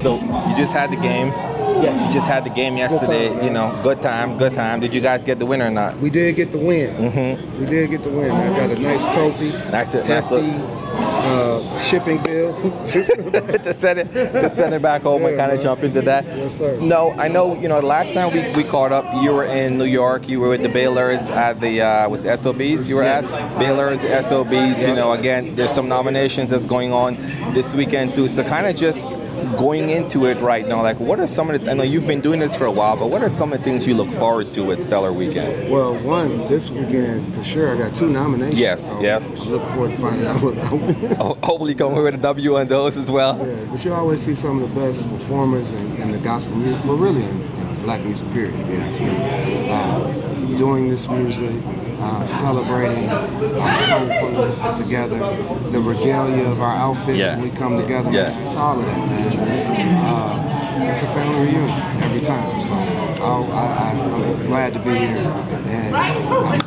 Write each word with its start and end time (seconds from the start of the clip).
So 0.00 0.16
you 0.48 0.56
just 0.56 0.72
had 0.72 0.90
the 0.92 0.96
game. 0.96 1.28
Yes. 1.82 2.08
You 2.08 2.14
just 2.14 2.26
had 2.26 2.44
the 2.44 2.50
game 2.50 2.76
yesterday. 2.76 3.28
time, 3.28 3.44
you 3.44 3.50
know, 3.50 3.78
good 3.82 4.02
time, 4.02 4.36
good 4.38 4.54
time. 4.54 4.80
Did 4.80 4.92
you 4.94 5.00
guys 5.00 5.22
get 5.22 5.38
the 5.38 5.46
win 5.46 5.62
or 5.62 5.70
not? 5.70 5.98
We 5.98 6.10
did 6.10 6.34
get 6.36 6.50
the 6.50 6.58
win. 6.58 6.94
Mm-hmm. 6.96 7.60
We 7.60 7.66
did 7.66 7.90
get 7.90 8.02
the 8.02 8.10
win. 8.10 8.30
I 8.32 8.56
got 8.56 8.70
a 8.70 8.80
nice 8.80 9.14
trophy. 9.14 9.50
Nice- 9.70 9.94
nice 9.94 10.06
hefty 10.06 10.36
uh, 11.28 11.78
shipping 11.78 12.22
bill. 12.22 12.54
to 12.86 13.74
send 13.74 13.98
it 14.00 14.12
to 14.12 14.50
send 14.54 14.74
it 14.74 14.82
back 14.82 15.02
home 15.02 15.24
and 15.24 15.36
kind 15.36 15.52
of 15.52 15.60
jump 15.60 15.82
into 15.82 16.02
that. 16.02 16.24
Yes, 16.24 16.58
sir. 16.58 16.78
No, 16.80 17.12
I 17.12 17.28
know. 17.28 17.58
You 17.60 17.68
know, 17.68 17.80
the 17.80 17.86
last 17.86 18.12
time 18.12 18.32
we, 18.32 18.50
we 18.62 18.68
caught 18.68 18.92
up, 18.92 19.04
you 19.22 19.32
were 19.32 19.44
in 19.44 19.78
New 19.78 19.84
York. 19.84 20.28
You 20.28 20.40
were 20.40 20.48
with 20.48 20.62
the 20.62 20.68
Baylors 20.68 21.28
at 21.30 21.60
the 21.60 21.82
uh, 21.82 22.08
was 22.08 22.22
SOBs. 22.22 22.88
You 22.88 22.96
were 22.96 23.02
at 23.02 23.24
Baylors 23.58 24.00
SOBs. 24.24 24.82
You 24.82 24.94
know, 24.94 25.12
again, 25.12 25.54
there's 25.54 25.72
some 25.72 25.88
nominations 25.88 26.50
that's 26.50 26.66
going 26.66 26.92
on 26.92 27.14
this 27.54 27.74
weekend 27.74 28.14
too. 28.14 28.28
So 28.28 28.42
kind 28.44 28.66
of 28.66 28.76
just 28.76 29.04
going 29.56 29.90
into 29.90 30.26
it 30.26 30.38
right 30.40 30.66
now, 30.66 30.82
like 30.82 30.98
what 30.98 31.20
are 31.20 31.26
some 31.26 31.50
of 31.50 31.62
the? 31.62 31.70
I 31.70 31.74
know 31.74 31.82
you've 31.82 32.06
been 32.06 32.20
doing 32.20 32.40
this 32.40 32.54
for 32.54 32.64
a 32.64 32.70
while, 32.70 32.96
but 32.96 33.08
what 33.08 33.22
are 33.22 33.28
some 33.28 33.52
of 33.52 33.58
the 33.58 33.64
things 33.64 33.86
you 33.86 33.94
look 33.94 34.10
forward 34.12 34.52
to 34.54 34.72
at 34.72 34.80
Stellar 34.80 35.12
Weekend? 35.12 35.70
well, 35.70 35.94
one 36.00 36.46
this 36.46 36.70
weekend 36.70 37.34
for 37.34 37.42
sure. 37.42 37.74
I 37.74 37.78
got 37.78 37.94
two 37.94 38.08
nominations. 38.08 38.58
Yes, 38.58 38.86
so 38.86 39.00
yes. 39.00 39.24
I'm 39.24 39.34
looking 39.36 39.68
forward 39.68 39.90
to 39.90 39.96
finding 39.98 40.26
out 40.26 40.42
what 40.42 40.58
I 40.58 41.17
hopefully, 41.42 41.74
come 41.74 41.94
with 41.94 42.14
a 42.14 42.18
W 42.18 42.56
on 42.56 42.68
those 42.68 42.96
as 42.96 43.10
well. 43.10 43.36
Yeah, 43.38 43.64
but 43.70 43.84
you 43.84 43.92
always 43.94 44.20
see 44.22 44.34
some 44.34 44.62
of 44.62 44.74
the 44.74 44.80
best 44.80 45.08
performers 45.08 45.72
in, 45.72 45.96
in 46.02 46.12
the 46.12 46.18
gospel 46.18 46.54
music, 46.56 46.84
well, 46.84 46.96
really 46.96 47.22
in, 47.24 47.40
in 47.40 47.82
black 47.82 48.02
music 48.02 48.30
period, 48.32 48.52
to 48.56 48.64
be 48.66 48.76
honest 48.76 49.00
with 49.00 49.12
you. 49.12 49.72
Uh, 49.72 50.56
doing 50.56 50.88
this 50.88 51.08
music, 51.08 51.52
uh, 52.00 52.24
celebrating 52.26 53.08
our 53.10 53.74
soulfulness 53.74 54.76
together, 54.76 55.18
the 55.70 55.80
regalia 55.80 56.44
of 56.48 56.60
our 56.60 56.74
outfits 56.74 57.18
Yeah. 57.18 57.36
when 57.36 57.50
we 57.50 57.56
come 57.56 57.80
together. 57.80 58.10
Yeah. 58.10 58.28
Man, 58.30 58.42
it's 58.42 58.56
all 58.56 58.78
of 58.78 58.86
that, 58.86 58.98
man. 59.08 59.48
It's, 59.48 59.68
uh, 59.68 60.84
it's 60.90 61.02
a 61.02 61.06
family 61.08 61.46
reunion 61.46 61.70
every 62.02 62.20
time. 62.20 62.60
So 62.60 62.72
I'll, 62.74 63.44
I, 63.52 63.66
I, 63.66 63.90
I'm 63.90 64.46
glad 64.46 64.72
to 64.74 64.78
be 64.80 64.90
here, 64.90 65.18
and 65.18 65.94
I'm 65.96 66.60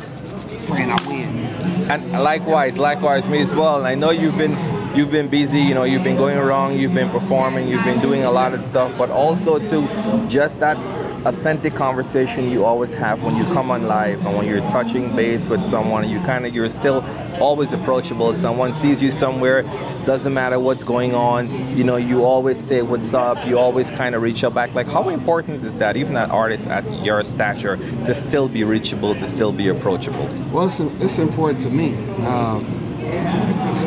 praying 0.66 0.90
I 0.90 1.08
win. 1.08 1.71
And 1.92 2.10
likewise, 2.12 2.78
likewise 2.78 3.28
me 3.28 3.42
as 3.42 3.52
well. 3.52 3.76
And 3.76 3.86
I 3.86 3.94
know 3.94 4.08
you've 4.08 4.38
been 4.38 4.56
you've 4.96 5.10
been 5.10 5.28
busy, 5.28 5.60
you 5.60 5.74
know, 5.74 5.84
you've 5.84 6.02
been 6.02 6.16
going 6.16 6.38
around, 6.38 6.78
you've 6.80 6.94
been 6.94 7.10
performing, 7.10 7.68
you've 7.68 7.84
been 7.84 8.00
doing 8.00 8.24
a 8.24 8.30
lot 8.30 8.54
of 8.54 8.62
stuff, 8.62 8.96
but 8.96 9.10
also 9.10 9.58
to 9.68 10.26
just 10.26 10.58
that 10.60 10.78
authentic 11.24 11.74
conversation 11.74 12.50
you 12.50 12.64
always 12.64 12.92
have 12.94 13.22
when 13.22 13.36
you 13.36 13.44
come 13.44 13.70
on 13.70 13.84
live 13.84 14.24
and 14.26 14.36
when 14.36 14.46
you're 14.46 14.60
touching 14.70 15.14
base 15.14 15.46
with 15.46 15.62
someone, 15.62 16.08
you 16.08 16.18
kind 16.20 16.44
of 16.44 16.54
you're 16.54 16.68
still 16.68 17.04
always 17.40 17.72
approachable. 17.72 18.32
Someone 18.32 18.74
sees 18.74 19.02
you 19.02 19.10
somewhere, 19.10 19.62
doesn't 20.04 20.34
matter 20.34 20.58
what's 20.58 20.84
going 20.84 21.14
on, 21.14 21.76
you 21.76 21.84
know, 21.84 21.96
you 21.96 22.24
always 22.24 22.58
say 22.58 22.82
what's 22.82 23.14
up, 23.14 23.46
you 23.46 23.58
always 23.58 23.90
kind 23.90 24.14
of 24.14 24.22
reach 24.22 24.42
out 24.42 24.54
back. 24.54 24.74
Like 24.74 24.88
how 24.88 25.08
important 25.08 25.64
is 25.64 25.76
that, 25.76 25.96
even 25.96 26.14
that 26.14 26.30
artist 26.30 26.66
at 26.66 27.04
your 27.04 27.22
stature, 27.22 27.76
to 27.76 28.14
still 28.14 28.48
be 28.48 28.64
reachable, 28.64 29.14
to 29.14 29.26
still 29.26 29.52
be 29.52 29.68
approachable? 29.68 30.26
Well, 30.52 30.66
it's, 30.66 30.80
it's 30.80 31.18
important 31.18 31.60
to 31.62 31.70
me. 31.70 31.94
Um, 32.26 32.64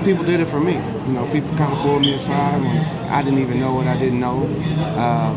people 0.03 0.23
did 0.23 0.39
it 0.39 0.47
for 0.47 0.59
me. 0.59 0.73
You 0.73 1.13
know, 1.13 1.29
people 1.31 1.49
kind 1.57 1.73
of 1.73 1.79
pulled 1.79 2.01
me 2.01 2.13
aside 2.13 2.61
when 2.61 2.77
I 3.11 3.23
didn't 3.23 3.39
even 3.39 3.59
know 3.59 3.75
what 3.75 3.87
I 3.87 3.97
didn't 3.97 4.19
know. 4.19 4.47
Uh, 4.79 5.35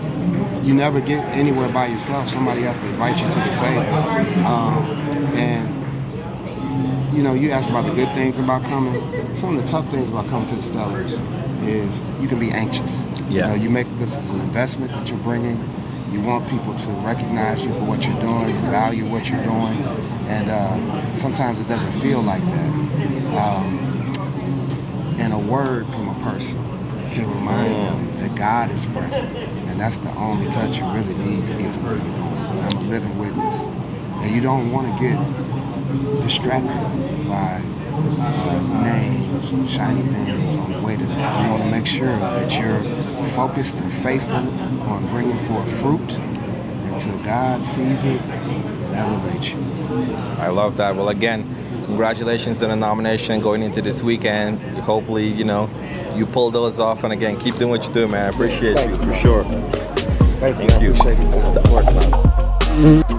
you 0.69 0.75
never 0.75 1.01
get 1.01 1.25
anywhere 1.35 1.71
by 1.73 1.87
yourself. 1.87 2.29
Somebody 2.29 2.61
has 2.61 2.79
to 2.81 2.89
invite 2.89 3.19
you 3.19 3.31
to 3.31 3.39
the 3.39 3.57
table. 3.57 3.87
Um, 4.47 4.85
and, 5.35 7.17
you 7.17 7.23
know, 7.23 7.33
you 7.33 7.51
asked 7.53 7.71
about 7.71 7.87
the 7.87 7.95
good 7.95 8.13
things 8.13 8.39
about 8.39 8.65
coming. 8.65 9.35
Some 9.35 9.57
of 9.57 9.63
the 9.63 9.67
tough 9.67 9.91
things 9.91 10.11
about 10.11 10.29
coming 10.29 10.47
to 10.49 10.55
the 10.55 10.61
Stellars 10.61 11.23
is 11.67 12.03
you 12.21 12.29
can 12.29 12.39
be 12.39 12.51
anxious. 12.51 13.05
Yeah. 13.05 13.29
You 13.29 13.41
know, 13.41 13.55
you 13.55 13.71
make 13.71 13.87
this 13.97 14.19
as 14.19 14.33
an 14.33 14.43
investment 14.43 14.93
that 14.93 15.09
you're 15.09 15.19
bringing. 15.21 15.59
You 16.13 16.21
want 16.21 16.47
people 16.51 16.75
to 16.75 16.91
recognize 16.91 17.65
you 17.65 17.73
for 17.73 17.85
what 17.85 18.07
you're 18.07 18.21
doing, 18.21 18.55
value 18.71 19.07
what 19.11 19.31
you're 19.31 19.43
doing, 19.45 19.79
and 20.29 20.51
uh, 20.51 21.17
sometimes 21.17 21.61
it 21.61 21.69
doesn't 21.69 21.99
feel 22.03 22.21
like 22.21 22.45
that. 22.47 22.69
Um, 23.37 23.79
and 25.19 25.33
a 25.33 25.39
word 25.39 25.89
from 25.89 26.09
a 26.09 26.15
person 26.23 26.78
can 27.19 27.31
remind 27.35 27.75
them 27.75 28.21
that 28.21 28.37
God 28.37 28.71
is 28.71 28.87
present, 28.87 29.37
and 29.37 29.81
that's 29.81 29.99
the 29.99 30.15
only 30.15 30.49
touch 30.51 30.79
you 30.79 30.87
really 30.87 31.15
need 31.15 31.47
to 31.49 31.55
get 31.55 31.75
to 31.75 31.81
where 31.81 31.97
you're 31.97 32.05
going. 32.05 32.59
I'm 32.61 32.77
a 32.77 32.81
living 32.83 33.19
witness, 33.19 33.63
and 33.63 34.31
you 34.31 34.41
don't 34.41 34.71
want 34.71 34.87
to 34.87 35.03
get 35.03 36.23
distracted 36.23 36.79
by 37.27 37.61
uh, 37.61 38.85
names 38.85 39.51
and 39.51 39.69
shiny 39.69 40.03
things 40.03 40.57
on 40.59 40.71
the 40.71 40.81
way 40.81 40.97
to 40.97 41.05
that. 41.07 41.45
You 41.45 41.51
want 41.51 41.65
to 41.65 41.71
make 41.71 41.87
sure 41.87 42.07
that 42.07 42.53
you're 42.57 42.81
focused 43.31 43.81
and 43.81 43.93
faithful 43.93 44.37
on 44.37 45.09
bringing 45.09 45.39
forth 45.41 45.81
fruit 45.81 46.19
until 46.19 47.19
God 47.25 47.65
sees 47.65 48.05
it 48.05 48.21
and 48.21 48.95
elevates 48.95 49.51
you. 49.51 49.59
I 50.39 50.51
love 50.51 50.77
that. 50.77 50.95
Well, 50.95 51.09
again, 51.09 51.43
congratulations 51.87 52.63
on 52.63 52.69
the 52.69 52.77
nomination 52.77 53.41
going 53.41 53.65
into 53.65 53.83
this 53.83 54.05
weekend. 54.05 54.61
Hopefully, 54.79 55.27
you 55.27 55.45
know, 55.45 55.69
you 56.19 56.27
pull 56.27 56.51
those 56.51 56.79
off. 56.79 57.05
And 57.05 57.13
again, 57.13 57.39
keep 57.39 57.57
doing 57.57 57.71
what 57.71 57.85
you 57.85 57.93
do, 57.95 58.09
man. 58.09 58.27
I 58.27 58.29
appreciate 58.29 58.79
you 58.85 58.93
you. 58.93 58.99
for 58.99 59.15
sure. 59.15 59.45
Thank. 60.41 60.57
Thank 60.57 60.83
you. 63.11 63.18